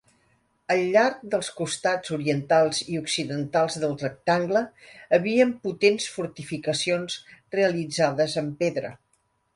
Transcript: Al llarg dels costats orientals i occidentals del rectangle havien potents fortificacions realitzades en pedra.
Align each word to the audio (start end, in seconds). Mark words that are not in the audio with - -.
Al 0.75 0.79
llarg 0.93 1.19
dels 1.33 1.49
costats 1.57 2.13
orientals 2.17 2.79
i 2.95 2.97
occidentals 3.01 3.77
del 3.83 3.93
rectangle 4.05 4.65
havien 5.19 5.53
potents 5.69 6.11
fortificacions 6.17 7.19
realitzades 7.61 8.39
en 8.45 8.53
pedra. 8.65 8.95